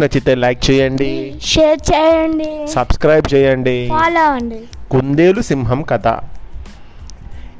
నచ్చితే 0.00 0.34
లైక్ 0.34 0.70
చేయండి. 0.70 1.34
షేర్ 1.44 1.80
చేయండి. 1.92 2.72
సబ్స్క్రైబ్ 2.72 3.34
చేయండి. 3.34 3.88
ఫాలో 3.88 4.20
అవ్వండి 4.20 4.60
కుందేలు 4.90 5.40
సింహం 5.40 5.82
కథ. 5.82 6.18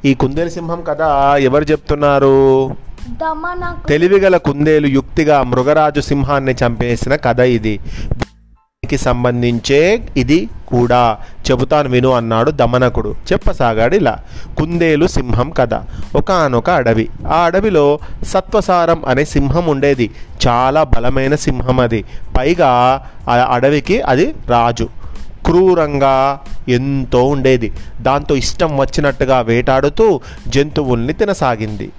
ఈ 0.05 0.13
కుందేలు 0.13 0.49
సింహం 0.49 0.81
కథ 0.87 1.01
ఎవరు 1.39 1.63
చెప్తున్నారు? 1.63 2.75
తెలివిగల 3.89 4.37
కుందేలు 4.37 4.87
యుక్తిగా 4.87 5.43
మృగరాజు 5.43 6.01
సింహాన్ని 6.01 6.55
చంపేసిన 6.65 7.15
కథ 7.15 7.39
ఇది. 7.39 7.79
కి 8.87 8.97
సంబంధించే 8.97 10.07
ఇది 10.17 10.49
కూడా. 10.67 11.17
చెబుతాను 11.51 11.89
విను 11.89 12.09
అన్నాడు 12.09 12.51
దమనకుడు. 12.51 13.15
చెప్పసాగాడు 13.33 13.95
ఇలా. 13.95 14.17
కుందేలు 14.57 15.07
సింహం 15.07 15.49
కథ. 15.49 15.73
ఒకనొక 16.15 16.69
అడవి. 16.69 17.09
ఆ 17.27 17.37
అడవిలో 17.37 17.99
సత్వసారం 18.23 19.05
అనే 19.07 19.25
సింహం 19.25 19.65
ఉండేది. 19.65 20.11
చాలా 20.47 20.83
బలమైన 20.83 21.35
సింహం 21.35 21.79
అది. 21.79 22.05
పైగా 22.37 22.69
ఆ 23.29 23.33
అడవికి 23.53 24.01
అది 24.01 24.35
రాజు. 24.47 24.89
క్రూరంగా 25.45 26.39
ఎంతో 26.69 27.23
ఉండేది. 27.27 27.73
దాంతో 28.01 28.35
ఇష్టం 28.35 28.77
వచ్చినట్టుగా 28.77 29.39
వేటాడుతూ 29.41 30.21
జంతువుల్ని 30.47 31.13
తినసాగింది. 31.13 31.91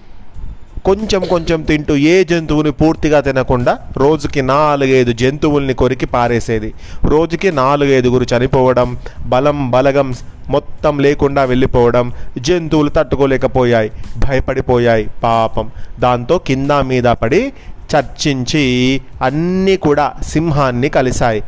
కొంచెం 0.88 1.24
కొంచెం 1.24 1.62
తింటూ 1.62 1.97
ఏ 1.97 2.24
జంతువుని 2.24 2.70
పూర్తిగా 2.70 3.20
తినకుండా 3.20 3.78
రోజుకి 3.97 4.42
నాలుగైదు 4.42 5.12
జంతువుల్ని 5.12 5.74
కొరికి 5.74 6.06
పారేసేది. 6.06 6.74
రోజుకి 7.05 7.52
నాలుగైదుగురు 7.52 8.27
చనిపోవడం 8.37 8.98
బలం 9.27 9.70
బలగం 9.70 10.14
మొత్తం 10.48 10.98
లేకుండా 10.98 11.45
వెళ్ళిపోవడం 11.45 12.12
జంతువులు 12.38 12.88
తట్టుకోలేకపోయాయి. 12.88 13.91
భయపడిపోయాయి 14.19 15.09
పాపం. 15.23 15.70
దాంతో 16.01 16.38
కింద 16.38 16.70
మీద 16.70 17.05
పడి 17.05 17.53
చర్చించి 17.97 19.03
అన్నీ 19.22 19.77
కూడా 19.77 20.12
సింహాన్ని 20.22 20.89
కలిశాయి. 20.89 21.42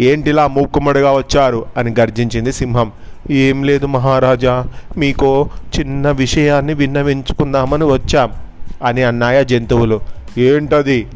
ఏంటిలా 0.00 0.46
మూకుమ్మడిగా 0.46 1.12
వచ్చారు? 1.12 1.66
అని 1.76 1.94
గర్జించింది 2.00 2.52
సింహం. 2.52 2.92
ఏం 3.30 3.64
లేదు 3.64 3.86
మహారాజా 3.86 4.66
మీకో 4.96 5.48
చిన్న 5.78 6.10
విషయాన్ని 6.10 6.74
విన్నవించుకుందామని 6.74 7.84
వచ్చాం. 7.84 8.45
అని 8.84 9.02
అన్నాయ 9.02 9.44
జంతువులు. 9.44 10.00
ఏంటది? 10.38 11.06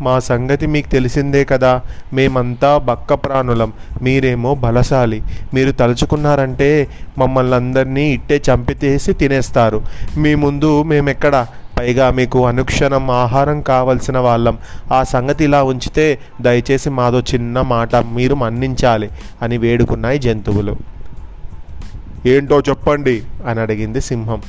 మా 0.00 0.18
సంగతి 0.18 0.66
మీకు 0.66 0.88
తెలిసిందే 0.88 1.44
కదా. 1.44 1.80
మేమంతా 2.12 2.78
బక్క 2.78 3.14
ప్రాణులం. 3.14 3.72
మీరేమో 4.02 4.54
బలశాలి. 4.54 5.22
మీరు 5.54 5.72
తలుచుకున్నారంటే 5.72 6.88
మమ్మల్ని 7.18 7.54
అందరినీ 7.54 8.10
ఇట్టే 8.10 8.42
చంపితేసి 8.50 9.12
తినేస్తారు. 9.12 9.82
మీ 10.16 10.34
ముందు 10.34 10.82
మేమెక్కడ? 10.82 11.46
పైగా 11.78 12.10
మీకు 12.10 12.46
అనుక్షణం 12.46 13.10
ఆహారం 13.10 13.62
కావలసిన 13.62 14.18
వాళ్ళం. 14.18 14.58
ఆ 14.92 15.02
సంగతి 15.02 15.44
ఇలా 15.44 15.62
ఉంచితే 15.62 16.18
దయచేసి 16.40 16.90
మాదో 16.90 17.20
చిన్న 17.20 17.60
మాట 17.60 17.96
మీరు 17.96 18.34
మన్నించాలి 18.34 19.10
అని 19.42 19.58
వేడుకున్నాయి 19.58 20.18
జంతువులు. 20.18 20.76
ఏంటో 22.26 22.60
చెప్పండి 22.60 23.22
అని 23.46 23.60
అడిగింది 23.60 24.00
సింహం. 24.00 24.42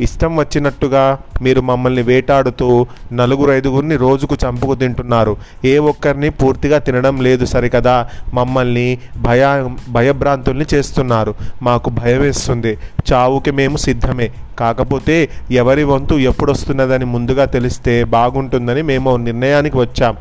ఇష్టం 0.00 0.36
వచ్చినట్టుగా 0.36 1.18
మీరు 1.42 1.60
మమ్మల్ని 1.60 2.02
వేటాడుతూ 2.02 2.86
నలుగురు 3.12 3.52
ఐదుగురిని 3.52 3.96
రోజుకు 3.96 4.36
చంపుకు 4.46 4.74
తింటున్నారు. 4.74 5.36
ఏ 5.64 5.78
ఒక్కరిని 5.78 6.30
పూర్తిగా 6.30 6.78
తినడం 6.78 7.22
లేదు 7.22 7.44
సరికదా? 7.44 8.08
మమ్మల్ని 8.34 8.98
భయ 9.22 9.68
భయభ్రాంతుల్ని 9.88 10.64
చేస్తున్నారు. 10.74 11.34
మాకు 11.62 11.90
భయం 11.90 12.20
వేస్తుంది 12.20 12.78
చావుకి 13.12 13.50
మేము 13.50 13.76
సిద్ధమే. 13.76 14.30
కాకపోతే 14.58 15.28
ఎవరి 15.50 15.84
వంతు 15.84 16.14
ఎప్పుడొస్తున్నదని 16.14 17.04
ముందుగా 17.04 17.44
తెలిస్తే 17.44 18.04
బాగుంటుందని 18.04 18.82
మేము 18.82 19.16
నిర్ణయానికి 19.16 19.78
వచ్చాం. 19.78 20.16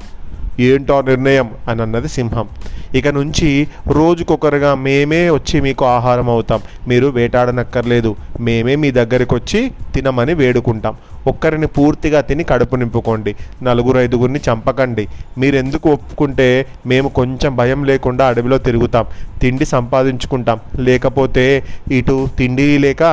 ఏంటో 0.60 1.02
నిర్ణయం? 1.02 1.52
అని 1.70 1.82
అన్నది 1.82 2.08
సింహం. 2.08 2.48
ఇక 2.96 3.08
నుంచి 3.08 3.68
రోజుకొకరుగా 3.92 4.76
మేమే 4.76 5.30
వచ్చి 5.30 5.62
మీకు 5.62 5.86
ఆహారం 5.86 6.30
అవుతాం. 6.30 6.60
మీరు 6.88 7.08
వేటాడనక్కర్లేదు. 7.08 8.16
మేమే 8.40 8.76
మీ 8.76 8.92
దగ్గరికి 8.92 9.36
వచ్చి 9.36 9.72
తినమని 9.96 10.34
వేడుకుంటాం. 10.34 10.96
ఒక్కరిని 11.28 11.68
పూర్తిగా 11.68 12.22
తిని 12.22 12.44
కడుపు 12.44 12.76
నింపుకోండి. 12.76 13.36
నలుగురు 13.64 14.00
ఐదుగురిని 14.00 14.40
చంపకండి. 14.40 15.08
మీరెందుకు 15.38 15.90
ఒప్పుకుంటే 15.90 16.66
మేము 16.86 17.10
కొంచెం 17.10 17.56
భయం 17.56 17.84
లేకుండా 17.84 18.28
అడవిలో 18.28 18.58
తిరుగుతాం. 18.58 19.06
తిండి 19.42 19.66
సంపాదించుకుంటాం. 19.66 20.60
లేకపోతే 20.80 21.64
ఇటు 21.92 22.30
తిండి 22.38 22.78
లేక 22.78 23.04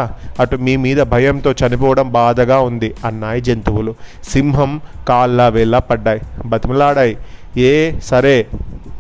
అటు 0.41 0.57
మీ 0.57 0.77
మీద 0.77 0.97
భయంతో 0.97 1.53
చనిపోవడం 1.53 2.13
బాధగా 2.13 2.61
ఉంది 2.61 2.95
అన్నాయి 3.05 3.41
జంతువులు. 3.41 3.95
సింహం 4.29 4.81
కాళ్ళ 5.09 5.49
వేళ్ళ 5.49 5.79
పడ్డాయి. 5.79 6.21
బతిమలాడాయి. 6.47 7.17
ఏ 7.57 7.93
సరే 8.05 8.47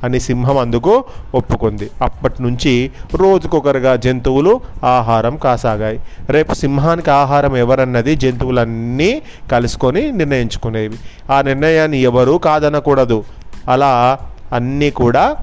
అని 0.05 0.21
సింహం 0.21 0.59
అందుకు 0.59 1.05
ఒప్పుకుంది. 1.34 1.91
అప్పటి 2.03 2.43
నుంచి 2.43 2.91
రోజుకొకరుగా 3.15 3.97
జంతువులు 3.97 4.61
ఆహారం 4.84 5.37
కాసాగాయి. 5.37 6.00
రేపు 6.31 6.55
సింహానికి 6.55 7.11
ఆహారం 7.11 7.56
ఎవరన్నది 7.56 8.16
జంతువులన్నీ 8.16 9.22
కలుసుకొని 9.53 10.12
నిర్ణయించుకునేవి. 10.12 10.97
ఆ 11.33 11.43
నిర్ణయాన్ని 11.43 11.99
ఎవరూ 11.99 12.38
కాదనకూడదు. 12.38 13.25
అలా 13.69 14.19
అన్నీ 14.53 14.91
కూడా 14.91 15.37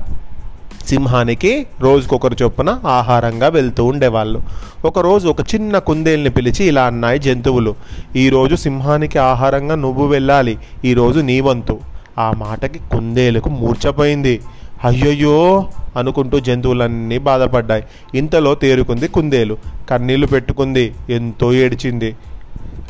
సింహానికి 0.87 1.67
రోజుకొకరు 1.79 2.35
చొప్పున 2.43 2.79
ఆహారంగా 2.85 3.47
వెళ్తూ 3.47 3.85
ఉండేవాళ్ళు. 3.85 4.41
ఒకరోజు 4.85 5.27
ఒక 5.27 5.41
చిన్న 5.41 5.77
కుందేల్ని 5.77 6.29
పిలిచి 6.29 6.65
ఇలా 6.65 6.83
అన్నాయి 6.83 7.19
జంతువులు. 7.19 7.75
ఈరోజు 8.15 8.55
సింహానికి 8.55 9.19
ఆహారంగా 9.19 9.75
నువ్వు 9.75 10.07
వెళ్ళాలి. 10.07 10.57
ఈరోజు 10.85 11.19
నీ 11.19 11.39
వంతు. 11.39 11.79
ఆ 12.19 12.31
మాటకి 12.31 12.79
కుందేలుకు 12.79 13.49
మూర్చపోయింది 13.49 14.41
అయ్యయ్యో 14.83 15.67
అనుకుంటూ 15.97 16.39
జంతువులన్నీ 16.39 17.17
బాధపడ్డాయి. 17.17 17.83
ఇంతలో 18.15 18.55
తేరుకుంది 18.55 19.07
కుందేలు. 19.07 19.57
కన్నీళ్ళు 19.89 20.27
పెట్టుకుంది. 20.27 20.93
ఎంతో 21.09 21.53
ఏడ్చింది. 21.53 22.15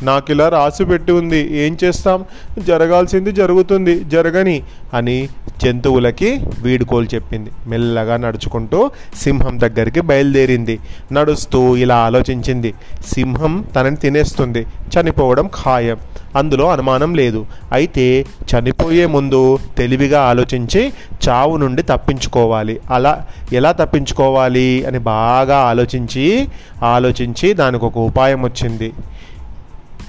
నాకు 0.02 0.30
ఇలా 0.30 0.48
రాసి 0.48 0.84
పెట్టి 0.84 1.12
ఉంది. 1.12 1.58
ఏం 1.58 1.78
చేస్తాం? 1.84 2.24
జరగాల్సింది 2.58 3.32
జరుగుతుంది. 3.32 4.04
జరగని 4.04 4.62
అని 4.94 5.28
జంతువులకి 5.62 6.40
వీడుకోలు 6.62 7.06
చెప్పింది. 7.14 7.50
మెల్లగా 7.66 8.16
నడుచుకుంటూ 8.16 8.90
సింహం 9.14 9.60
దగ్గరికి 9.60 10.00
బయలుదేరింది. 10.00 10.78
నడుస్తూ 11.12 11.76
ఇలా 11.76 11.96
ఆలోచించింది. 11.96 12.74
సింహం 13.06 13.64
తనని 13.76 13.96
తినేస్తుంది. 13.96 14.66
చనిపోవడం 15.00 15.50
ఖాయం. 15.64 15.96
అందులో 16.36 16.68
అనుమానం 16.68 17.14
లేదు. 17.14 17.46
అయితే 17.72 18.26
చనిపోయే 18.54 19.06
ముందు 19.06 19.58
తెలివిగా 19.78 20.22
ఆలోచించి 20.22 20.92
చావు 21.28 21.56
నుండి 21.56 21.82
తప్పించుకోవాలి. 21.82 22.80
అలా 22.90 23.26
ఎలా 23.52 23.72
తప్పించుకోవాలి 23.72 24.84
అని 24.84 24.98
బాగా 24.98 25.56
ఆలోచించి 25.56 26.48
ఆలోచించి 26.82 27.52
దానికి 27.52 27.84
ఒక 27.84 27.98
ఉపాయం 27.98 28.42
వచ్చింది. 28.42 28.92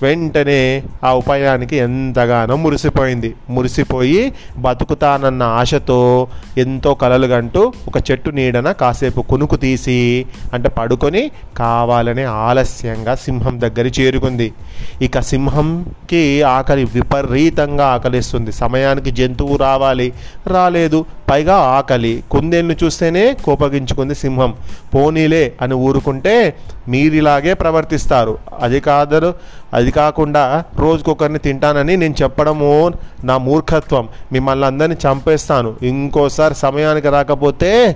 వెంటనే 0.01 0.83
ఆ 1.03 1.13
ఉపాయానికి 1.13 1.75
ఎంతగానో 1.75 2.55
మురిసిపోయింది. 2.55 3.35
మురిసిపోయి 3.49 4.33
బతుకుతానన్న 4.57 5.43
ఆశతో 5.43 6.27
ఎంతో 6.57 6.93
కలలుగంటూ 6.93 7.73
ఒక 7.87 8.11
చెట్టు 8.11 8.29
నీడన 8.29 8.71
కాసేపు 8.71 9.21
కునుకు 9.21 9.55
తీసి 9.55 10.25
అంటే 10.53 10.69
పడుకొని 10.69 11.31
కావాలనే 11.57 12.23
ఆలస్యంగా 12.23 13.15
సింహం 13.15 13.61
దగ్గర 13.61 13.91
చేరుకుంది. 13.99 14.53
ఇక 15.01 15.19
సింహంకి 15.19 16.43
ఆకలి 16.43 16.85
విపరీతంగా 16.85 17.87
ఆకలిస్తుంది. 17.87 18.51
సమయానికి 18.51 19.11
జంతువు 19.11 19.57
రావాలి. 19.57 20.13
రాలేదు. 20.47 21.05
పైగా 21.31 21.55
ఆకలి. 21.55 22.23
కుందేళ్ళు 22.31 22.75
చూస్తేనే 22.83 23.33
కోపగించుకుంది 23.33 24.15
సింహం. 24.15 24.53
పోనీలే 24.95 25.53
అని 25.61 25.73
ఊరుకుంటే 25.73 26.55
మీరిలాగే 26.87 27.53
ప్రవర్తిస్తారు. 27.53 28.37
అది 28.59 28.79
కాదు 28.79 29.33
అది 29.73 29.91
కాకుండా 29.91 30.63
రోజుకొకరిని 30.75 31.39
తింటానని 31.39 31.97
నేను 31.97 32.15
చెప్పడము 32.23 32.93
నా 33.23 33.37
మూర్ఖత్వం. 33.37 34.09
మిమ్మల్ని 34.31 34.65
అందరినీ 34.65 34.95
చంపేస్తాను. 34.95 35.75
ఇంకోసారి 35.81 36.55
సమయానికి 36.55 37.09
రాకపోతే 37.09 37.95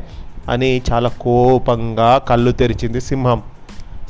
అని 0.50 0.82
చాలా 0.92 1.10
కోపంగా 1.10 2.18
కళ్ళు 2.18 2.52
తెరిచింది 2.52 3.02
సింహం. 3.02 3.42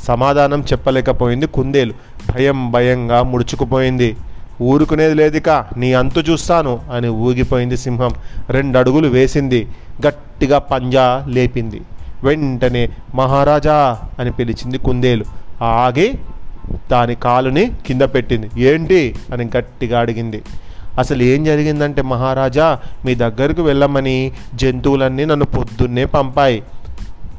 సమాధానం 0.03 0.61
చెప్పలేకపోయింది 0.61 1.47
కుందేలు. 1.47 1.93
భయం 2.35 2.71
భయంగా 2.71 3.23
ముడుచుకుపోయింది. 3.23 4.17
ఊరుకునేది 4.61 5.13
లేదిక 5.13 5.49
నీ 5.77 5.93
అంతు 5.93 6.19
చూస్తాను 6.19 6.79
అని 6.93 7.07
ఊగిపోయింది 7.07 7.77
సింహం. 7.77 8.11
రెండు 8.49 8.77
అడుగులు 8.77 9.07
వేసింది. 9.07 9.67
గట్టిగా 10.07 10.59
పంజా 10.59 11.25
లేపింది. 11.27 11.81
వెంటనే 12.23 12.89
మహారాజా 13.15 13.99
అని 14.19 14.31
పిలిచింది 14.31 14.77
కుందేలు. 14.77 15.25
ఆగి 15.61 16.13
దాని 16.91 17.15
కాలుని 17.15 17.71
కింద 17.87 18.01
పెట్టింది. 18.01 18.49
ఏంటి? 18.57 19.15
అని 19.33 19.49
గట్టిగా 19.57 19.99
అడిగింది. 19.99 20.41
అసలు 20.99 21.23
ఏం 21.23 21.43
జరిగిందంటే 21.43 22.01
మహారాజా 22.01 22.79
మీ 23.05 23.15
దగ్గరకు 23.15 23.61
వెళ్ళమని 23.61 24.31
జంతువులన్నీ 24.55 25.25
నన్ను 25.25 25.45
పొద్దున్నే 25.45 26.05
పంపాయి. 26.05 26.63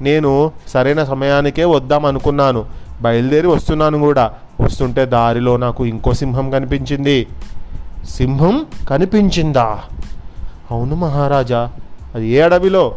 నేను 0.00 0.52
సరైన 0.69 1.04
సమయానికే 1.04 1.64
వద్దాం 1.64 2.06
అనుకున్నాను 2.06 2.64
బయలుదేరి 3.02 3.46
వస్తున్నాను 3.46 3.98
కూడా. 3.98 4.32
వస్తుంటే 4.60 5.06
దారిలో 5.06 5.56
నాకు 5.56 5.87
ఇంకో 5.87 6.12
సింహం 6.12 6.50
కనిపించింది. 6.50 7.26
సింహం 8.08 8.66
కనిపించిందా? 8.90 9.78
అవును 10.70 10.94
మహారాజా 10.94 11.72
అది 12.14 12.28
ఏ 12.28 12.40
అడవిలో? 12.40 12.94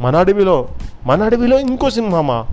మన 0.00 0.16
అడవిలో 0.16 0.68
మన 1.06 1.22
అడవిలో 1.22 1.60
ఇంకో 1.60 1.90
సింహమా? 1.90 2.46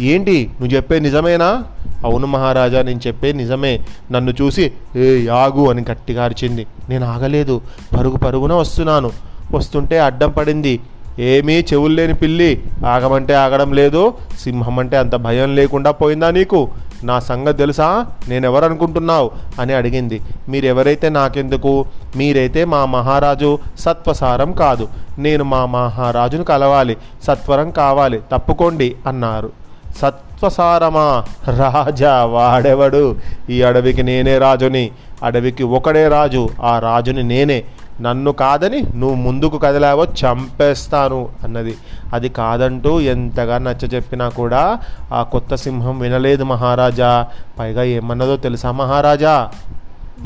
ఏంటి? 0.00 0.50
నువ్వు 0.60 0.76
చెప్పే 0.76 0.98
నిజమేనా? 0.98 1.64
అవును 2.04 2.26
మహారాజా 2.26 2.82
నేను 2.82 3.00
చెప్పే 3.06 3.32
నిజమే. 3.32 3.80
నన్ను 4.12 4.30
చూసి 4.42 4.72
ఏ 4.96 5.26
ఆగు 5.28 5.70
అని 5.70 5.84
గట్టిగా 5.90 6.24
అరిచింది. 6.24 6.66
నేను 6.88 7.06
ఆగలేదు. 7.06 7.60
పరుగు 7.98 8.16
పరుగున 8.16 8.52
వస్తున్నాను. 8.52 9.10
వస్తుంటే 9.52 10.00
అడ్డం 10.00 10.30
పడింది. 10.30 10.80
ఏమీ 11.18 11.52
చెవులు 11.52 11.94
లేని 11.94 12.14
పిల్లి 12.14 12.62
ఆగమంటే 12.86 13.34
ఆగడం 13.34 13.72
లేదు. 13.72 14.14
సింహం 14.38 14.78
అంటే 14.78 14.96
అంత 14.96 15.14
భయం 15.14 15.54
లేకుండా 15.54 15.90
పోయిందా 15.90 16.30
నీకు? 16.30 16.68
నా 17.04 17.20
సంగతి 17.20 17.58
తెలుసా? 17.58 18.06
నేనెవరు 18.28 18.64
అనుకుంటున్నావు 18.64 19.30
అని 19.60 19.72
అడిగింది. 19.72 20.20
మీరెవరైతే 20.48 21.08
నాకెందుకు? 21.08 21.84
మీరైతే 22.16 22.64
మా 22.64 22.84
మహారాజు 22.84 23.58
సత్వసారం 23.78 24.52
కాదు. 24.52 24.88
నేను 25.18 25.44
మా 25.44 25.66
మహారాజును 25.66 26.44
కలవాలి. 26.44 26.96
సత్వరం 27.22 27.70
కావాలి. 27.70 28.20
తప్పుకోండి 28.32 28.96
అన్నారు. 29.06 29.52
సత్వసారమా? 29.96 31.24
రాజా 31.48 32.24
వాడెవడు? 32.24 33.16
ఈ 33.50 33.62
అడవికి 33.62 34.02
నేనే 34.02 34.38
రాజుని. 34.38 34.90
అడవికి 35.22 35.62
ఒకడే 35.62 36.08
రాజు. 36.08 36.48
ఆ 36.62 36.78
రాజుని 36.78 37.22
నేనే. 37.22 37.64
నన్ను 38.00 38.32
కాదని 38.32 38.82
నువ్వు 38.96 39.14
ముందుకు 39.14 39.58
కదిలావో 39.58 40.04
చంపేస్తాను 40.04 41.28
అన్నది. 41.44 41.76
అది 42.12 42.28
కాదంటూ 42.28 43.00
ఎంతగా 43.00 43.58
నచ్చ 43.58 43.86
చెప్పినా 43.94 44.28
కూడా 44.28 44.78
ఆ 45.12 45.22
కొత్త 45.22 45.54
సింహం 45.54 45.98
వినలేదు 45.98 46.44
మహారాజా. 46.44 47.26
పైగా 47.58 47.82
ఏమన్నదో 47.82 48.36
తెలుసా 48.36 48.72
మహారాజా? 48.72 49.50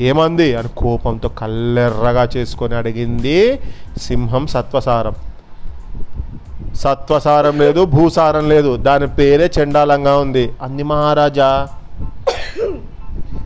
ఏమంది? 0.01 0.55
అని 0.55 0.67
కోపంతో 0.67 1.29
కల్లెర్రగా 1.29 2.29
చేసుకొని 2.37 2.75
అడిగింది 2.75 3.59
సింహం 4.01 4.47
సత్వసారం. 4.47 5.13
సత్వసారం 6.75 7.57
లేదు 7.57 7.85
భూసారం 7.85 8.49
లేదు. 8.49 8.77
దాని 8.77 9.07
పేరే 9.07 9.51
చండాలంగా 9.61 10.17
ఉంది. 10.17 10.51
అంది 10.61 10.83
మహారాజా. 10.83 11.67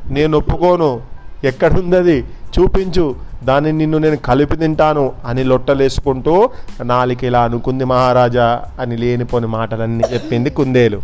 నేను 0.09 0.37
ఒప్పుకోను. 0.37 1.01
ఎక్కడుందది? 1.43 2.25
చూపించు. 2.59 3.15
దాన్ని 3.43 3.71
నిన్ను 3.71 3.97
నేను 3.97 4.15
కలిపి 4.15 4.55
తింటాను 4.55 5.11
అని 5.25 5.43
లొట్టలేసుకుంటూ 5.43 6.49
నాలికి 6.83 7.27
ఇలా 7.27 7.41
అనుకుంది 7.41 7.83
మహారాజా 7.83 8.63
అని 8.79 8.97
లేనిపోని 8.97 9.47
మాటలన్నీ 9.47 10.03
చెప్పింది 10.13 10.49
కుందేలు. 10.49 11.01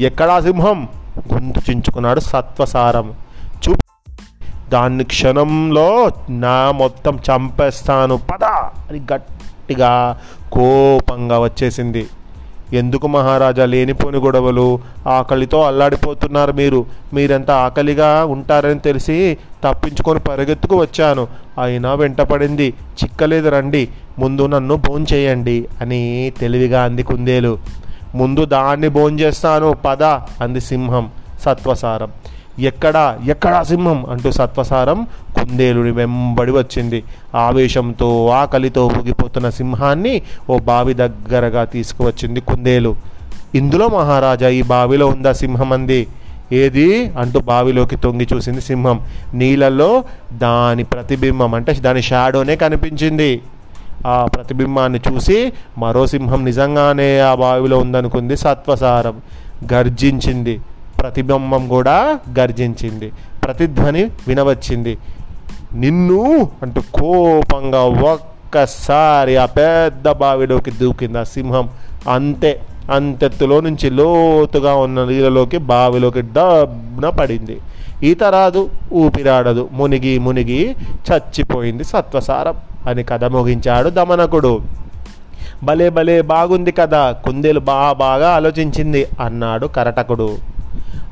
ఎక్కడా 0.00 0.40
సింహం? 0.40 0.88
గొంతు 1.34 1.70
చించుకున్నాడు 1.70 2.20
సత్వసారం. 2.20 3.14
చూ 3.68 3.74
దాన్ని 4.68 5.04
క్షణంలో 5.04 6.10
నా 6.30 6.70
మొత్తం 6.70 7.18
చంపేస్తాను 7.30 8.16
పద 8.16 8.44
అని 8.90 9.02
గట్టిగా 9.14 10.20
కోపంగా 10.52 11.38
వచ్చేసింది. 11.38 12.06
ఎందుకు 12.72 13.06
మహారాజా 13.06 13.64
లేనిపోని 13.64 14.18
గొడవలు? 14.18 14.78
ఆకలితో 15.06 15.62
అల్లాడిపోతున్నారు 15.62 16.52
మీరు. 16.52 16.86
మీరెంత 17.14 17.50
ఆకలిగా 17.50 18.24
ఉంటారని 18.24 18.78
తెలిసి 18.78 19.38
తప్పించుకొని 19.64 20.20
పరిగెత్తుకు 20.20 20.76
వచ్చాను. 20.76 21.28
అయినా 21.62 21.94
వెంటపడింది. 21.94 22.74
చిక్కలేదు 23.04 23.48
రండి. 23.48 23.88
ముందు 24.18 24.46
నన్ను 24.46 24.76
భోంచేయండి 24.76 25.66
అని 25.80 26.32
తెలివిగా 26.40 26.82
అంది 26.82 27.02
కుందేలు. 27.02 27.58
ముందు 28.14 28.44
దాన్ని 28.44 28.88
భోంచేస్తాను 28.88 29.76
పద 29.84 30.02
అంది 30.42 30.60
సింహం 30.60 31.10
సత్వసారం. 31.40 32.10
ఎక్కడా 32.58 33.18
ఎక్కడా 33.26 33.62
సింహం 33.62 34.06
అంటూ 34.10 34.32
సత్వసారం 34.32 35.06
కుందేలుని 35.36 35.90
వెంబడి 35.90 36.52
వచ్చింది. 36.52 37.04
ఆవేశంతో 37.34 38.26
ఆకలితో 38.26 38.86
ఊగిపోతున్న 38.86 39.50
సింహాన్ని 39.50 40.22
ఓ 40.50 40.58
బావి 40.58 40.94
దగ్గరగా 40.94 41.64
తీసుకువచ్చింది 41.64 42.40
కుందేలు. 42.40 42.96
ఇందులో 43.54 43.88
మహారాజా 43.88 44.48
ఈ 44.48 44.62
బావిలో 44.62 45.06
ఉందా 45.06 45.32
సింహం 45.32 45.72
అంది 45.72 46.06
ఏది? 46.52 47.12
అంటూ 47.18 47.40
బావిలోకి 47.40 47.96
తొంగి 47.96 48.28
చూసింది 48.32 48.60
సింహం. 48.60 49.06
నీళ్ళల్లో 49.34 50.04
దాని 50.32 50.84
ప్రతిబింబం 50.84 51.54
అంటే 51.54 51.72
దాని 51.72 52.02
షాడోనే 52.02 52.56
కనిపించింది. 52.56 53.42
ఆ 54.06 54.26
ప్రతిబింబాన్ని 54.34 55.00
చూసి 55.12 55.52
మరో 55.78 56.06
సింహం 56.06 56.44
నిజంగానే 56.44 57.20
ఆ 57.20 57.34
బావిలో 57.34 57.78
ఉందనుకుంది 57.78 58.36
సత్వసారం. 58.36 59.14
గర్జించింది. 59.72 60.60
ప్రతిబింబం 61.00 61.68
కూడా 61.68 62.18
గర్జించింది. 62.38 63.12
ప్రతిధ్వని 63.44 64.04
వినవచ్చింది. 64.28 64.98
నిన్ను 65.74 66.50
అంటూ 66.62 66.80
కోపంగా 66.80 67.80
ఒక్కసారి 67.80 69.36
ఆ 69.36 69.46
పెద్ద 69.46 70.10
బావిలోకి 70.10 70.70
దూకింది 70.70 71.18
ఆ 71.18 71.22
సింహం. 71.22 71.70
అంతే 72.08 72.60
అంతెత్తులో 72.92 73.60
నుంచి 73.60 73.90
లోతుగా 73.90 74.74
ఉన్న 74.74 75.04
నీళ్ళలోకి 75.04 75.58
బావిలోకి 75.58 76.20
డబ్న 76.20 77.08
పడింది. 77.08 77.60
ఈత 78.02 78.22
రాదు 78.22 78.70
ఊపిరాడదు. 78.92 79.68
మునిగి 79.72 80.18
మునిగి 80.18 80.76
చచ్చిపోయింది 81.12 81.84
సత్వసారం 81.84 82.56
అని 82.86 83.02
కథ 83.02 83.24
ముగించాడు 83.24 83.90
దమనకుడు. 83.90 84.60
భలే 85.62 85.90
భలే 85.90 86.22
బాగుంది 86.22 86.72
కదా 86.72 87.12
కుందేలు 87.12 87.60
బా 87.60 87.92
బాగా 87.92 88.30
ఆలోచించింది 88.30 89.06
అన్నాడు 89.20 89.66
కరటకుడు. 89.66 90.49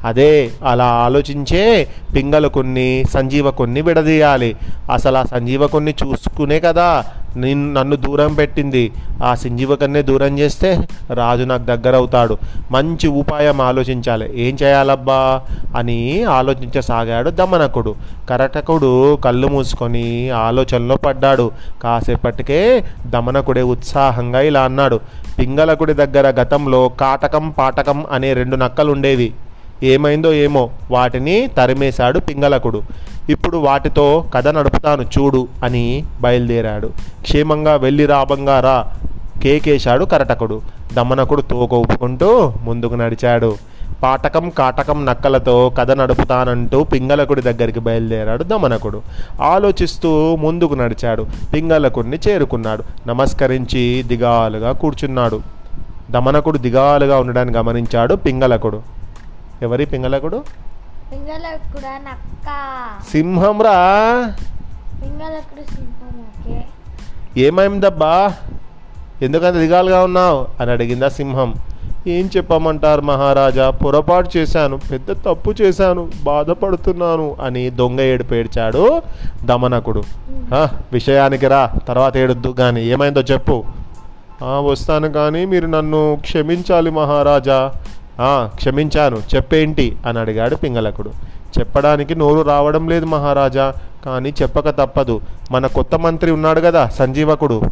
అదే 0.04 0.50
అలా 0.64 0.84
ఆలోచించే 0.84 1.88
పింగళకున్ని 2.14 3.04
సంజీవకున్ని 3.10 3.80
విడదీయాలి. 3.82 4.56
అసలు 4.92 5.18
ఆ 5.18 5.22
సంజీవకున్ని 5.22 5.94
చూసుకునే 6.06 6.60
కదా 6.60 7.04
నిన్ 7.36 7.74
నన్ను 7.74 7.96
దూరం 7.96 8.34
పెట్టింది. 8.34 8.92
ఆ 9.24 9.34
సంజీవకున్నే 9.34 10.02
దూరం 10.02 10.38
చేస్తే 10.38 10.88
రాజు 11.14 11.44
నాకు 11.44 11.62
దగ్గర 11.62 11.96
అవుతాడు 11.96 12.38
మంచి 12.70 13.08
ఉపాయం 13.08 13.60
ఆలోచించాలి. 13.60 14.40
ఏం 14.40 14.58
చేయాలబ్బా? 14.62 15.42
అని 15.76 16.24
ఆలోచించసాగాడు 16.24 17.30
దమనకుడు. 17.30 17.94
కరటకుడు 18.30 19.16
కళ్ళు 19.16 19.46
మూసుకొని 19.46 20.30
ఆలోచనలో 20.30 20.96
పడ్డాడు. 20.96 21.50
కాసేపటికే 21.82 22.84
దమనకుడే 23.06 23.62
ఉత్సాహంగా 23.62 24.40
ఇలా 24.40 24.62
అన్నాడు. 24.62 25.00
పింగళకుడి 25.38 25.92
దగ్గర 25.92 26.40
గతంలో 26.40 26.88
కాటకం 26.88 27.50
పాటకం 27.50 28.06
అనే 28.12 28.32
రెండు 28.32 28.56
నక్కలు 28.56 28.92
ఉండేవి 28.92 29.32
ఏమైందో 29.82 30.32
ఏమో 30.32 30.70
వాటిని 30.90 31.46
తరిమేశాడు 31.46 32.18
పింగళకుడు. 32.18 32.82
ఇప్పుడు 33.30 33.58
వాటితో 33.58 34.24
కథ 34.34 34.48
నడుపుతాను 34.48 35.02
చూడు 35.02 35.48
అని 35.64 36.04
బయలుదేరాడు. 36.20 36.86
క్షేమంగా 37.20 37.76
వెళ్ళి 37.76 38.06
రాబంగా 38.06 38.60
రా 38.60 38.94
కేకేశాడు 39.42 40.04
కరటకుడు. 40.04 40.62
దమనకుడు 40.92 41.40
తోక 41.40 41.94
ముందుకు 42.62 42.94
నడిచాడు. 42.94 43.56
పాటకం 44.02 44.50
కాటకం 44.50 45.06
నక్కలతో 45.06 45.72
కథ 45.78 45.90
నడుపుతానంటూ 45.90 46.84
పింగళకుడి 46.84 47.40
దగ్గరికి 47.40 47.80
బయలుదేరాడు 47.80 48.44
దమనకుడు. 48.44 49.02
ఆలోచిస్తూ 49.42 50.36
ముందుకు 50.36 50.74
నడిచాడు. 50.74 51.26
పింగళకుడిని 51.54 52.18
చేరుకున్నాడు. 52.28 52.84
నమస్కరించి 53.08 54.04
దిగాలుగా 54.06 54.72
కూర్చున్నాడు. 54.72 55.40
దమనకుడు 56.10 56.58
దిగాలుగా 56.58 57.18
ఉండడాన్ని 57.18 57.56
గమనించాడు 57.56 58.14
పింగళకుడు. 58.14 58.97
ఎవరి 59.62 59.84
పింగళకుడు? 59.86 60.44
సింహం 63.10 63.58
ఓకే 66.48 66.64
ఏమైందబ్బా? 67.40 68.32
ఎందుకంత 69.22 69.54
దిగాలుగా 69.54 70.04
ఉన్నావు? 70.04 70.46
అని 70.60 70.70
అడిగిందా 70.70 71.08
సింహం. 71.08 71.54
ఏం 72.06 72.30
చెప్పమంటారు 72.36 73.00
మహారాజా? 73.00 73.70
పొరపాటు 73.70 74.30
చేశాను 74.36 74.76
పెద్ద 74.76 75.12
తప్పు 75.12 75.54
చేశాను 75.60 76.10
బాధపడుతున్నాను 76.22 77.36
అని 77.42 77.70
దొంగ 77.70 78.00
ఏడుపు 78.00 78.34
ఏడ్చాడు 78.34 79.02
దమనకుడు. 79.44 80.02
"ఆ, 80.54 80.68
విషయానికి 80.92 81.46
రా 81.46 81.72
తర్వాత 81.88 82.16
ఏడుద్దు 82.16 82.48
కానీ 82.48 82.84
ఏమైందో 82.84 83.20
చెప్పు. 83.20 83.64
"ఆ, 84.44 84.60
వస్తాను 84.60 85.08
కానీ 85.08 85.44
మీరు 85.44 85.66
నన్ను 85.66 86.18
క్షమించాలి 86.20 86.90
మహారాజా. 86.90 87.56
"ఆ, 87.56 87.78
క్షమించాను 88.54 89.16
చెప్పేంటి? 89.34 89.96
అని 90.06 90.18
అడిగాడు 90.18 90.56
పింగళకుడు. 90.56 91.10
చెప్పడానికి 91.58 92.14
నోరు 92.14 92.48
రావడం 92.48 92.88
లేదు 92.88 93.06
మహారాజా 93.06 93.74
కానీ 94.04 94.34
చెప్పక 94.42 94.68
తప్పదు. 94.68 95.20
మన 95.52 95.66
కొత్త 95.66 95.94
మంత్రి 95.94 96.30
ఉన్నాడు 96.30 96.60
కదా 96.60 96.86
సంజీవకుడు. 96.86 97.62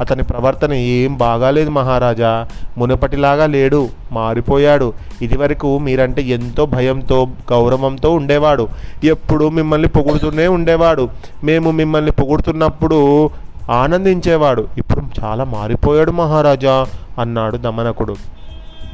అతని 0.00 0.22
ప్రవర్తన 0.22 0.72
ఏం 0.72 1.16
బాగాలేదు 1.16 1.70
మహారాజా. 1.70 2.46
మునుపటిలాగా 2.78 3.46
లేడు 3.46 3.88
మారిపోయాడు. 4.12 4.92
ఇదివరకు 5.22 5.78
మీరంటే 5.78 6.22
ఎంతో 6.22 6.66
భయంతో 6.66 7.28
గౌరవంతో 7.52 8.14
ఉండేవాడు. 8.14 8.68
ఎప్పుడూ 9.04 9.48
మిమ్మల్ని 9.48 9.88
పొగుడుతూనే 9.88 10.46
ఉండేవాడు. 10.46 11.08
మేము 11.44 11.70
మిమ్మల్ని 11.70 12.10
పొగుడుతున్నప్పుడు 12.10 13.30
ఆనందించేవాడు. 13.70 14.68
ఇప్పుడు 14.78 15.24
చాలా 15.24 15.44
మారిపోయాడు 15.44 16.10
మహారాజా 16.10 16.86
అన్నాడు 17.20 17.56
దమనకుడు. 17.56 18.16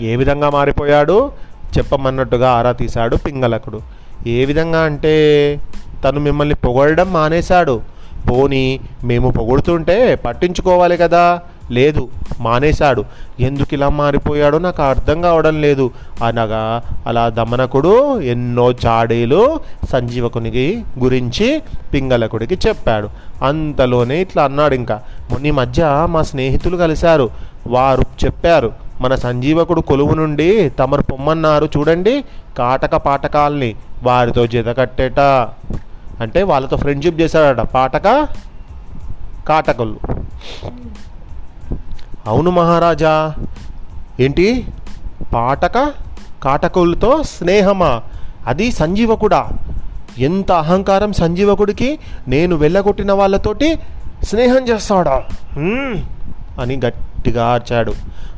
ఏ 0.00 0.16
విధంగా 0.16 0.50
మారిపోయాడు? 0.50 1.32
చెప్పమన్నట్టుగా 1.78 2.50
ఆరా 2.50 2.72
తీశాడు 2.72 3.16
పింగళకుడు. 3.16 3.80
ఏ 4.26 4.44
విధంగా 4.44 4.80
అంటే 4.80 5.58
తను 6.04 6.20
మిమ్మల్ని 6.20 6.54
పొగడడం 6.54 7.12
మానేశాడు. 7.12 7.80
పోనీ 8.30 8.80
మేము 9.04 9.30
పొగుడుతుంటే 9.30 10.14
పట్టించుకోవాలి 10.14 10.96
కదా? 10.96 11.40
లేదు 11.70 12.08
మానేశాడు. 12.40 13.04
ఎందుకు 13.40 13.74
ఇలా 13.74 13.88
మారిపోయాడో 13.88 14.58
నాకు 14.58 14.82
అర్థం 14.82 15.22
కావడం 15.22 15.60
లేదు. 15.60 15.90
అనగా 16.24 16.82
అలా 17.06 17.28
దమనకుడు 17.28 18.20
ఎన్నో 18.20 18.72
చాడీలు 18.72 19.60
సంజీవకునికి 19.90 20.84
గురించి 20.98 21.62
పింగళకుడికి 21.94 22.54
చెప్పాడు. 22.54 23.08
అంతలోనే 23.44 24.20
ఇట్లా 24.20 24.44
అన్నాడు 24.44 24.74
ఇంకా. 24.74 25.02
మొన్న 25.30 25.50
మధ్య 25.50 26.06
మా 26.10 26.22
స్నేహితులు 26.22 26.76
కలిశారు. 26.76 27.30
వారు 27.66 28.02
చెప్పారు 28.24 28.84
మన 29.00 29.14
సంజీవకుడు 29.14 29.80
కొలువు 29.80 30.14
నుండి 30.14 30.68
తమరు 30.68 31.02
పొమ్మన్నారు 31.02 31.68
చూడండి 31.76 32.24
కాటక 32.58 32.96
పాటకాల్ని 32.96 33.76
వారితో 34.02 34.46
జత 34.46 34.76
కట్టేట. 34.78 35.20
అంటే 36.20 36.42
వాళ్ళతో 36.42 36.76
ఫ్రెండ్షిప్ 36.76 37.20
చేశాడట 37.20 37.60
పాటక 37.60 38.28
కాటకులు. 39.48 39.98
అవును 42.26 42.50
మహారాజా. 42.50 43.34
ఏంటి? 44.20 44.66
పాటక 45.34 45.92
కాటకులతో 46.42 47.22
స్నేహమా? 47.22 48.02
అది 48.46 48.72
సంజీవకుడా? 48.72 49.48
ఎంత 50.18 50.52
అహంకారం 50.52 51.12
సంజీవకుడికి? 51.12 51.98
నేను 52.28 52.56
వెళ్ళగొట్టిన 52.56 53.12
వాళ్ళతోటి 53.12 53.78
స్నేహం 54.22 54.68
చేస్తాడా? 54.68 55.22
అని 56.60 56.80
గట్టిగా 56.86 57.46
ఆర్చాడు. 57.46 57.92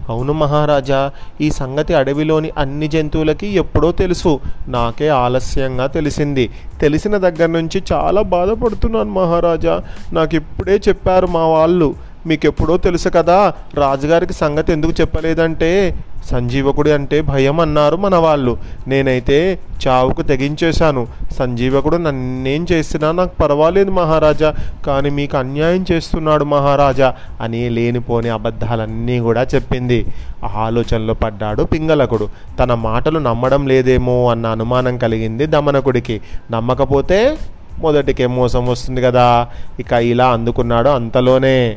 అవును 0.09 0.33
మహారాజా 0.33 1.11
ఈ 1.41 1.51
సంగతి 1.51 1.95
అడవిలోని 1.95 2.51
అన్ని 2.59 2.89
జంతువులకి 2.89 3.47
ఎప్పుడో 3.47 3.93
తెలుసు. 3.93 4.41
నాకే 4.69 5.09
ఆలస్యంగా 5.09 5.87
తెలిసింది. 5.87 6.51
తెలిసిన 6.81 7.17
దగ్గర 7.17 7.47
నుంచి 7.47 7.83
చాలా 7.93 8.23
బాధపడుతున్నాను 8.23 9.11
మహారాజా. 9.11 9.83
నాకు 10.13 10.37
ఇప్పుడే 10.37 10.81
చెప్పారు 10.89 11.27
మా 11.27 11.47
వాళ్ళు. 11.47 11.95
మీకు 12.27 12.47
ఎప్పుడో 12.47 12.77
తెలుసు 12.77 13.09
కదా 13.09 13.55
రాజుగారికి 13.75 14.33
సంగతి 14.33 14.73
ఎందుకు 14.73 14.93
చెప్పలేదంటే 15.01 15.99
సంజీవకుడు 16.31 16.91
అంటే 16.91 17.21
భయం 17.21 17.61
అన్నారు 17.61 17.97
మన 17.97 18.15
వాళ్ళు 18.15 18.59
నేనైతే 18.87 19.59
చావుకు 19.87 20.23
తెగించేశాను. 20.23 21.07
సంజీవకుడు 21.33 21.97
నన్నేం 21.97 22.67
చేసినా 22.73 23.13
నాకు 23.13 23.37
పర్వాలేదు 23.43 23.91
మహారాజా. 23.91 24.55
కానీ 24.87 25.11
మీకు 25.11 25.37
అన్యాయం 25.37 25.87
చేస్తున్నాడు 25.93 26.45
మహారాజా 26.45 27.15
అని 27.41 27.69
లేనిపోని 27.69 28.29
అబద్ధాలన్నీ 28.29 29.19
కూడా 29.19 29.43
చెప్పింది. 29.43 30.07
ఆలోచనలో 30.45 31.15
పడ్డాడు 31.15 31.63
పింగళకుడు. 31.63 32.29
తన 32.59 32.75
మాటలు 32.75 33.19
నమ్మడం 33.19 33.67
లేదేమో 33.67 34.31
అన్న 34.31 34.47
అనుమానం 34.47 34.99
కలిగింది 34.99 35.47
దమనకుడికి. 35.47 36.21
నమ్మకపోతే 36.51 37.37
మొదటికే 37.79 38.27
మోసం 38.27 38.67
వస్తుంది 38.67 39.03
కదా. 39.03 39.49
ఇక 39.81 39.93
ఇలా 39.93 40.29
అందుకున్నాడు 40.29 40.89
అంతలోనే. 40.89 41.77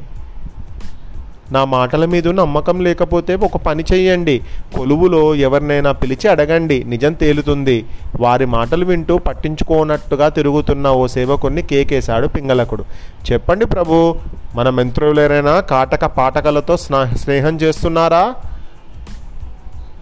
నా 1.51 1.65
మాటల 1.65 2.05
మీద 2.05 2.27
నమ్మకం 2.27 2.83
లేకపోతే 2.83 3.35
ఒక 3.35 3.57
పని 3.57 3.83
చేయండి 3.93 4.41
కొలువులో 4.75 5.35
ఎవరినైనా 5.35 5.91
పిలిచి 5.91 6.27
అడగండి. 6.27 6.83
నిజం 6.83 7.13
తేలుతుంది. 7.13 7.85
వారి 8.19 8.45
మాటలు 8.45 8.85
వింటూ 8.85 9.17
పట్టించుకోనట్టుగా 9.17 10.29
తిరుగుతున్న 10.29 10.87
ఓ 10.87 11.07
సేవకుణ్ణి 11.07 11.61
కేకేశాడు 11.61 12.27
పింగళకుడు. 12.27 12.85
చెప్పండి 13.31 13.65
ప్రభు 13.65 14.15
మన 14.55 14.69
మంత్రులైనా 14.69 15.59
కాటక 15.59 16.05
పాటకలతో 16.05 16.77
స్నా 16.77 17.05
స్నేహం 17.05 17.55
చేస్తున్నారా? 17.55 18.35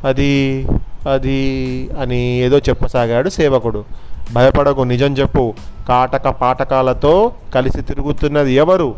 అది 0.06 0.66
అది 1.12 1.39
అని 2.01 2.22
ఏదో 2.39 2.58
చెప్పసాగాడు 2.58 3.30
సేవకుడు. 3.30 3.86
భయపడకు 4.34 4.82
నిజం 4.82 5.13
చెప్పు. 5.13 5.54
కాటక 5.88 6.30
పాటకాలతో 6.30 7.32
కలిసి 7.56 7.82
తిరుగుతున్నది 7.82 8.54
ఎవరు? 8.54 8.96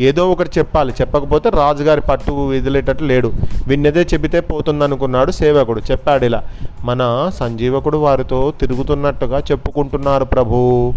ఏదో 0.00 0.30
ఒకటి 0.30 0.50
చెప్పాలి. 0.58 0.92
చెప్పకపోతే 1.00 1.50
రాజుగారి 1.50 2.00
పట్టు 2.00 2.30
వదిలేటట్టు 2.30 3.04
లేడు. 3.04 3.32
విన్నదే 3.66 4.06
చెబితే 4.14 4.40
పోతుందనుకున్నాడు 4.40 5.30
సేవకుడు. 5.30 5.80
చెప్పాడు 5.90 6.24
ఇలా 6.24 6.42
మన 6.84 7.30
సంజీవకుడు 7.34 7.98
వారితో 7.98 8.52
తిరుగుతున్నట్టుగా 8.60 9.38
చెప్పుకుంటున్నారు 9.38 10.24
ప్రభు. 10.24 10.92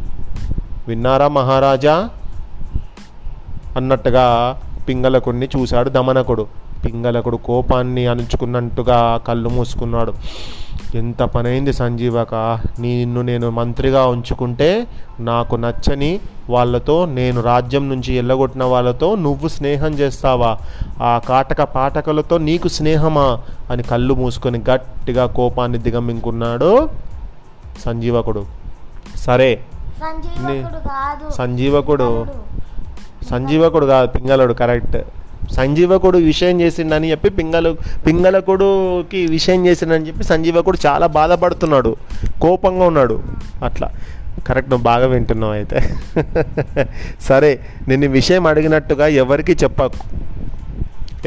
విన్నారా 0.88 1.27
మహారాజా? 1.27 2.10
అన్నట్టుగా 3.75 4.60
పింగళకుడిని 4.89 5.48
చూశాడు 5.58 5.89
దమనకుడు. 5.89 6.48
పింగళకుడు 6.86 7.38
కోపాన్ని 7.38 8.08
అణుచుకున్నట్టుగా 8.08 9.22
కళ్ళు 9.27 9.50
మూసుకున్నాడు. 9.50 10.13
ఎంత 10.95 11.24
పనైంది 11.24 11.74
సంజీవక 11.74 12.36
నిన్ను 12.79 13.21
నేను 13.21 13.50
మంత్రిగా 13.50 14.05
ఉంచుకుంటే 14.05 14.88
నాకు 15.19 15.55
నచ్చని 15.55 16.19
వాళ్ళతో 16.50 17.05
నేను 17.05 17.41
రాజ్యం 17.41 17.89
నుంచి 17.89 18.13
ఎల్లగొట్టిన 18.13 18.63
వాళ్ళతో 18.63 19.15
నువ్వు 19.15 19.48
స్నేహం 19.48 19.91
చేస్తావా? 19.91 20.57
ఆ 21.01 21.21
కాటక 21.29 21.62
పాటకలతో 21.62 22.38
నీకు 22.38 22.67
స్నేహమా? 22.67 23.41
అని 23.69 23.83
కళ్ళు 23.83 24.13
మూసుకొని 24.13 24.62
గట్టిగా 24.69 25.25
కోపాన్ని 25.25 25.77
దిగమింగుకున్నాడు 25.77 26.89
సంజీవకుడు 27.86 28.45
సరే. 29.15 29.60
సంజీవకుడు. 31.29 32.27
సంజీవకుడు 33.29 33.86
కాదు 33.86 34.07
పింగళుడు 34.07 34.53
కరెక్ట్. 34.53 34.98
సంజీవకుడు 35.51 36.17
విషయం 36.17 36.62
చేసిండని 36.62 37.12
చెప్పి 37.12 37.29
పింగళ 37.29 37.75
పింగళకుడుకి 38.07 39.27
విషయం 39.27 39.67
చేసిండని 39.67 40.07
చెప్పి 40.07 40.24
సంజీవకుడు 40.24 40.77
చాలా 40.86 41.07
బాధపడుతున్నాడు. 41.07 41.95
కోపంగా 42.41 42.86
ఉన్నాడు. 42.86 43.24
అట్లా. 43.63 43.89
కరెక్ట్ 44.48 44.69
నువ్వు 44.69 44.83
బాగా 44.83 45.07
వింటున్నావు 45.07 45.53
అయితే. 45.53 45.95
సరే 47.21 47.60
నేను 47.88 48.05
ఈ 48.05 48.07
విషయం 48.07 48.48
అడిగినట్టుగా 48.48 49.07
ఎవరికి 49.07 49.51
చెప్పకు. 49.51 50.00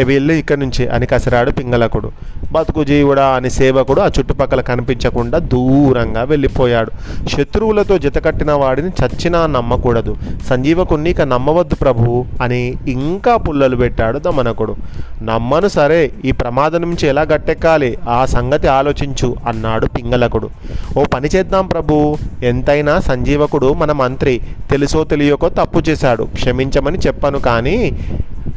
వెళ్ళి 0.05 0.39
ఇక్కడి 0.39 0.61
నుంచి 0.61 0.89
అని 0.89 1.07
కసిరాడు 1.07 1.51
పింగళకుడు. 1.51 2.13
బతుకు 2.55 2.85
జీవుడా 2.85 3.27
అని 3.27 3.51
సేవకుడు 3.51 4.01
ఆ 4.01 4.11
చుట్టుపక్కల 4.19 4.61
కనిపించకుండా 4.61 5.39
దూరంగా 5.39 6.23
వెళ్ళిపోయాడు. 6.23 6.93
శత్రువులతో 7.29 7.99
జతకట్టిన 7.99 8.53
వాడిని 8.53 8.89
చచ్చినా 8.89 9.47
నమ్మకూడదు. 9.47 10.17
సంజీవకుణ్ణి 10.47 11.11
ఇక 11.11 11.21
నమ్మవద్దు 11.21 11.75
ప్రభు 11.75 12.25
అని 12.43 12.75
ఇంకా 12.89 13.37
పుల్లలు 13.37 13.77
పెట్టాడు 13.77 14.19
దమనకుడు. 14.19 14.77
నమ్మను 15.23 15.69
సరే 15.69 16.11
ఈ 16.25 16.33
ప్రమాదం 16.33 16.81
నుంచి 16.81 17.09
ఎలా 17.09 17.23
గట్టెక్కాలి? 17.23 17.99
ఆ 18.09 18.27
సంగతి 18.27 18.67
ఆలోచించు 18.69 19.37
అన్నాడు 19.49 19.87
పింగళకుడు. 19.87 20.51
ఓ 20.99 21.05
పని 21.05 21.29
చేద్దాం 21.37 21.67
ప్రభు. 21.67 22.17
ఎంతైనా 22.43 23.01
సంజీవకుడు 23.01 23.73
మన 23.73 23.93
మంత్రి. 23.93 24.41
తెలుసో 24.71 25.05
తెలియకో 25.05 25.49
తప్పు 25.49 25.79
చేశాడు. 25.79 26.25
క్షమించమని 26.25 26.99
చెప్పను 26.99 27.39
కానీ 27.39 27.77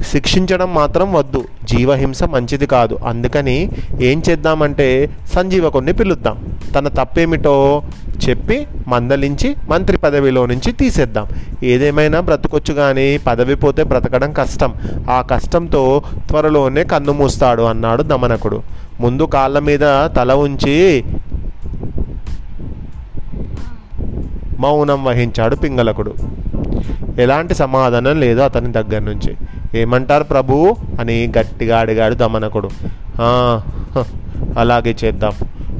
శిక్షించడం 0.04 0.74
మాత్రం 0.74 1.13
వద్దు. 1.13 1.44
జీవహింస 1.63 2.24
మంచిది 2.24 2.66
కాదు. 2.66 3.00
అందుకని 3.08 3.72
ఏం 4.01 4.22
చేద్దామంటే 4.30 5.10
సంజీవకుణ్ణి 5.34 5.94
పిలుద్దాం. 5.94 6.38
తన 6.75 6.88
తప్పేమిటో 6.88 7.82
చెప్పి 8.30 8.68
మందలించి 8.88 9.56
మంత్రి 9.70 9.98
పదవిలో 9.98 10.46
నుంచి 10.46 10.72
తీసేద్దాం. 10.72 11.25
ఏదేమైనా 11.63 12.20
బ్రతకొచ్చు 12.20 12.74
కానీ 12.74 13.18
పదవి 13.18 13.56
పోతే 13.56 13.84
బ్రతకడం 13.84 14.34
కష్టం. 14.34 14.74
ఆ 15.10 15.22
కష్టంతో 15.22 16.04
త్వరలోనే 16.27 16.84
కన్ను 16.84 17.12
మూస్తాడు 17.12 17.62
అన్నాడు 17.62 18.04
దమనకుడు. 18.04 18.63
ముందు 19.00 19.24
కాళ్ళ 19.24 19.60
మీద 19.60 19.80
తల 20.06 20.34
ఉంచి 20.34 21.04
మౌనం 24.60 25.04
వహించాడు 25.04 25.56
పింగళకుడు. 25.56 26.13
ఎలాంటి 27.20 27.56
సమాధానం 27.56 28.20
లేదు 28.20 28.39
అతని 28.39 28.72
దగ్గర 28.72 29.00
నుంచి. 29.00 29.36
ఏమంటారు 29.75 30.24
ప్రభు? 30.24 30.75
అని 31.00 31.33
గట్టిగా 31.38 31.79
అడిగాడు 31.79 32.15
దమనకుడు. 32.15 32.69
అలాగే 34.57 34.95
చేద్దాం. 35.03 35.31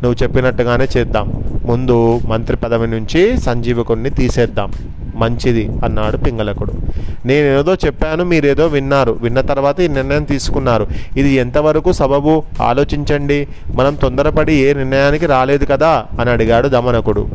నువ్వు 0.04 0.24
చెప్పినట్టుగానే 0.24 0.88
చేద్దాం. 0.98 1.44
ముందు 1.66 2.20
మంత్రి 2.26 2.58
పదవి 2.58 2.88
నుంచి 2.88 3.38
సంజీవకుణ్ణి 3.38 4.10
తీసేద్దాం. 4.10 4.72
మంచిది 5.18 5.70
అన్నాడు 5.86 6.18
పింగళకుడు. 6.18 6.74
నేనేదో 7.26 7.76
చెప్పాను 7.76 8.24
మీరేదో 8.24 8.68
విన్నారు. 8.68 9.18
విన్న 9.22 9.42
తర్వాత 9.42 9.80
ఈ 9.80 9.88
నిర్ణయం 9.88 10.24
తీసుకున్నారు. 10.24 10.88
ఇది 11.18 11.30
ఎంతవరకు 11.30 11.92
సబబు? 11.92 12.44
ఆలోచించండి. 12.62 13.48
మనం 13.76 13.96
తొందరపడి 13.96 14.54
ఏ 14.54 14.74
నిర్ణయానికి 14.74 15.26
రాలేదు 15.26 15.66
కదా? 15.66 16.06
అని 16.20 16.30
అడిగాడు 16.30 16.68
దమనకుడు. 16.68 17.28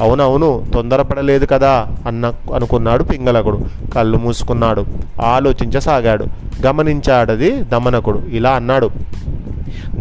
అవునవును 0.00 0.66
తొందరపడలేదు 0.74 1.46
కదా? 1.46 1.86
అన్న 2.06 2.32
అనుకున్నాడు 2.54 3.04
పింగళకుడు. 3.04 3.60
కళ్ళు 3.94 4.18
మూసుకున్నాడు. 4.18 4.86
ఆలోచించసాగాడు. 5.22 6.26
గమనించాడది 6.66 7.50
దమనకుడు. 7.50 8.22
ఇలా 8.32 8.50
అన్నాడు. 8.50 8.90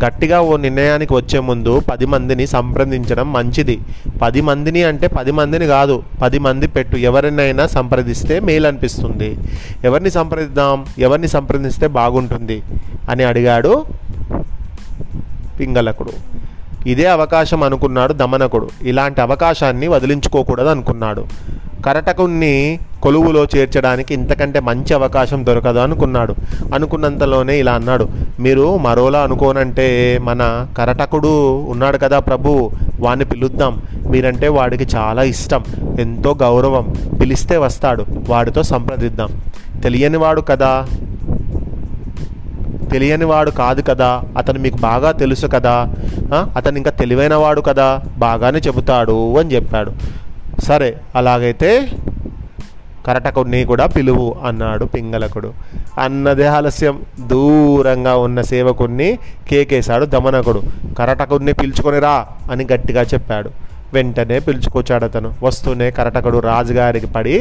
గట్టిగా 0.03 0.37
ఓ 0.41 0.53
నిర్ణయానికి 0.65 1.13
వచ్చే 1.13 1.39
ముందు 1.49 1.73
పది 1.89 2.05
మందిని 2.05 2.47
సంప్రదించడం 2.47 3.27
మంచిది. 3.33 3.77
పది 4.21 4.41
మందిని 4.49 4.83
అంటే 4.83 5.07
పది 5.17 5.31
మందిని 5.31 5.67
కాదు 5.75 5.95
పది 6.21 6.39
మంది 6.39 6.67
పెట్టు 6.67 6.97
ఎవరినైనా 7.09 7.65
సంప్రదిస్తే 7.77 8.37
మేలు 8.39 8.67
అనిపిస్తుంది 8.67 9.29
ఎవరిని 9.83 10.11
సంప్రదిద్దాం 10.17 10.85
ఎవరిని 11.07 11.27
సంప్రదిస్తే 11.27 11.87
బాగుంటుంది 11.99 12.57
అని 13.09 13.23
అడిగాడు 13.23 13.73
పింగళకుడు. 15.59 16.13
ఇదే 16.91 17.05
అవకాశం 17.05 17.61
అనుకున్నాడు 17.63 18.13
దమనకుడు. 18.13 18.67
ఇలాంటి 18.89 19.19
అవకాశాన్ని 19.21 19.87
వదిలించుకోకూడదు 19.87 20.69
అనుకున్నాడు 20.75 21.23
కరటకుణ్ణి 21.85 22.79
కొలువులో 23.03 23.47
చేర్చడానికి 23.55 24.13
ఇంతకంటే 24.13 24.59
మంచి 24.59 24.93
అవకాశం 24.93 25.45
దొరకదు 25.45 25.79
అనుకున్నాడు. 25.79 26.35
అనుకున్నంతలోనే 26.73 27.59
ఇలా 27.59 27.71
అన్నాడు. 27.71 28.07
మీరు 28.39 28.77
మరోలా 28.77 29.19
అనుకోనంటే 29.19 30.19
మన 30.21 30.67
కరటకుడు 30.77 31.57
ఉన్నాడు 31.69 31.97
కదా 31.97 32.19
ప్రభు 32.19 32.71
వాడిని 32.99 33.25
పిలుద్దాం. 33.25 33.81
మీరంటే 34.07 34.47
వాడికి 34.47 34.95
చాలా 34.95 35.23
ఇష్టం 35.23 35.63
ఎంతో 35.99 36.37
గౌరవం. 36.41 36.95
పిలిస్తే 37.21 37.57
వస్తాడు 37.57 38.05
వాడితో 38.29 38.63
సంప్రదిద్దాం. 38.63 39.29
తెలియనివాడు 39.83 40.41
కదా 40.41 40.85
తెలియనివాడు 42.91 43.51
కాదు 43.51 43.81
కదా 43.81 44.21
అతను 44.37 44.59
మీకు 44.59 44.77
బాగా 44.77 45.11
తెలుసు 45.11 45.47
కదా 45.47 45.93
అతను 46.55 46.77
ఇంకా 46.77 46.91
తెలివైనవాడు 46.91 47.61
కదా 47.61 48.01
బాగానే 48.17 48.59
చెబుతాడు 48.59 49.37
అని 49.37 49.55
చెప్పాడు. 49.55 49.91
సరే 50.63 50.97
అలాగైతే 51.15 51.89
కరటకుడిని 53.07 53.65
కూడా 53.65 53.85
పిలువు 53.85 54.35
అన్నాడు 54.45 54.85
పింగళకుడు. 54.85 55.53
అన్నదే 55.99 56.45
ఆలస్యం. 56.45 57.01
దూరంగా 57.19 58.15
ఉన్న 58.15 58.41
సేవకుణ్ణి 58.41 59.19
కేకేశాడు 59.49 60.05
దమనకుడు. 60.05 60.63
కరటకుడిని 60.97 61.53
పిలుచుకొని 61.53 61.99
రా 61.99 62.27
అని 62.51 62.67
గట్టిగా 62.73 63.01
చెప్పాడు. 63.01 63.68
వెంటనే 63.93 64.39
పిలుచుకొచ్చాడు 64.39 65.05
అతను. 65.05 65.33
వస్తూనే 65.43 65.91
కరటకుడు 65.91 66.37
రాజుగారికి 66.37 67.07
పడి 67.07 67.35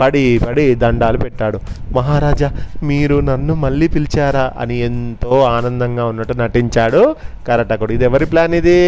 పడి 0.00 0.40
పడి 0.46 0.74
దండాలు 0.74 1.18
పెట్టాడు. 1.18 1.58
మహారాజా 1.92 2.50
మీరు 2.82 3.20
నన్ను 3.20 3.54
మళ్ళీ 3.54 3.88
పిలిచారా? 3.88 4.52
అని 4.58 4.76
ఎంతో 4.78 5.42
ఆనందంగా 5.42 6.04
ఉన్నట్టు 6.04 6.32
నటించాడు 6.32 7.16
కరటకుడు 7.48 7.92
ఇది 7.92 8.04
ఎవరి 8.04 8.26
ప్లాన్ 8.26 8.54
ఇది? 8.54 8.80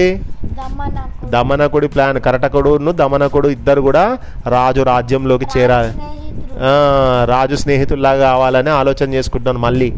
దమనకుడు. 1.25 1.87
ప్లాన్. 1.87 2.21
కరటకుడును 2.21 2.93
దమనకుడు 2.93 3.49
ఇద్దరు 3.49 3.81
కూడా 3.81 4.05
రాజు 4.49 4.83
రాజ్యంలోకి 4.83 5.47
చేరాలి 5.57 5.93
రాజు 7.25 7.57
స్నేహితుల్లాగా 7.57 8.31
కావాలని 8.31 8.71
ఆలోచన 8.71 9.15
చేసుకుంటున్నాను 9.15 9.59
మళ్ళీ. 9.59 9.91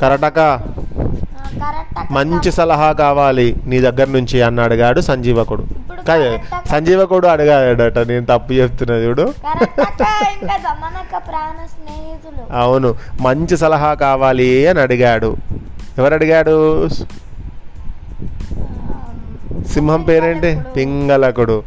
కరటక 0.00 0.38
మంచి 2.10 2.52
సలహా 2.52 2.92
కావాలి 2.92 3.56
నీ 3.66 3.80
దగ్గర 3.80 4.06
నుంచి 4.06 4.42
అని 4.42 4.60
అడిగాడు 4.60 5.00
సంజీవకుడు. 5.00 5.62
కరటక- 6.06 6.68
సంజీవకుడు 6.68 7.26
అడిగాడట 7.26 7.98
నేను 7.98 8.26
తప్పు 8.26 8.52
చెప్తున్నా 8.52 8.96
చూడు. 8.96 9.34
అవును 12.52 12.94
మంచి 13.20 13.56
సలహా 13.56 13.94
కావాలి 13.94 14.66
అని 14.66 14.80
అడిగాడు. 14.80 15.36
ఎవరు 15.98 16.14
అడిగాడు? 16.14 16.88
సింహం 19.68 20.02
పేరేంటి? 20.02 20.60
పింగళకుడు. 20.76 21.62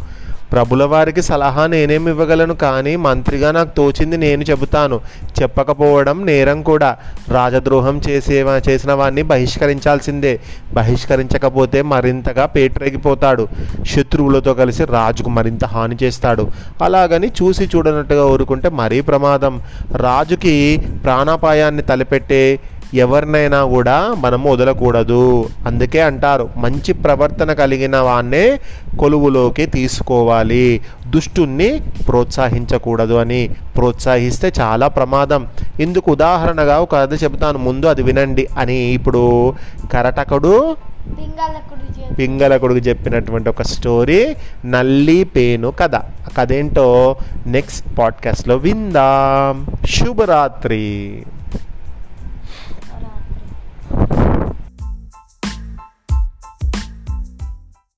ప్రభుల 0.54 0.84
వారికి 0.84 1.22
సలహా 1.22 1.68
నేనేమి 1.68 2.12
ఇవ్వగలను? 2.12 2.54
కానీ 2.54 2.96
మంత్రిగా 2.96 3.52
నాకు 3.52 3.76
తోచింది 3.76 4.18
నేను 4.18 4.44
చెబుతాను. 4.44 5.02
చెప్పకపోవడం 5.42 6.26
నేరం 6.26 6.62
కూడా. 6.62 6.98
రాజద్రోహం 7.30 8.02
చేసే 8.10 8.44
చేసిన 8.44 8.94
వాడిని 8.94 9.22
బహిష్కరించాల్సిందే. 9.22 10.40
బహిష్కరించకపోతే 10.74 11.82
మరింతగా 11.82 12.46
పేటరేగిపోతాడు. 12.46 13.48
శత్రువులతో 13.88 14.54
కలిసి 14.54 14.86
రాజుకు 14.86 15.30
మరింత 15.30 15.66
హాని 15.66 15.98
చేస్తాడు. 16.04 16.52
అలాగని 16.82 17.28
చూసి 17.28 17.70
చూడనట్టుగా 17.76 18.26
ఊరుకుంటే 18.26 18.70
మరీ 18.70 19.02
ప్రమాదం. 19.02 19.62
రాజుకి 19.96 20.82
ప్రాణాపాయాన్ని 21.04 21.82
తలపెట్టే 21.82 22.60
ఎవరినైనా 22.94 23.66
కూడా 23.66 24.16
మనము 24.18 24.52
వదలకూడదు. 24.52 25.50
అందుకే 25.66 26.02
అంటారు 26.02 26.50
మంచి 26.58 26.94
ప్రవర్తన 26.94 27.54
కలిగిన 27.54 27.98
వాన్నే 27.98 28.60
కొలువులోకి 29.00 29.66
తీసుకోవాలి. 29.66 30.82
దుష్టుణ్ణి 31.10 31.82
ప్రోత్సహించకూడదు 32.08 33.14
అని 33.14 33.50
ప్రోత్సహిస్తే 33.78 34.52
చాలా 34.60 34.88
ప్రమాదం. 34.88 35.48
ఇందుకు 35.80 36.12
ఉదాహరణగా 36.12 36.80
ఒక 36.80 36.96
కథ 36.96 37.24
చెబుతాను 37.24 37.58
ముందు 37.58 37.86
అది 37.86 38.04
వినండి 38.04 38.48
అని. 38.58 38.76
ఇప్పుడు 38.76 39.54
కరటకుడు 39.94 40.78
పింగళకుడికి 42.20 42.90
చెప్పినటువంటి 42.90 43.50
ఒక 43.50 43.62
స్టోరీ 43.62 44.36
నల్లి 44.66 45.24
పేను 45.24 45.72
కథ. 45.72 45.96
కథ 46.38 46.52
ఏంటో 46.52 47.16
నెక్స్ట్ 47.48 48.00
పాడ్కాస్ట్లో 48.00 48.56
విందాం. 48.56 49.66
శుభరాత్రి. 49.86 51.24